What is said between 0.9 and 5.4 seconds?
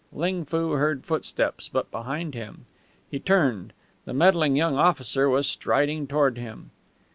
footsteps, but behind him. He turned. The meddling young officer